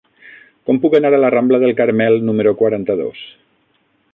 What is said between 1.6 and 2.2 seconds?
del Carmel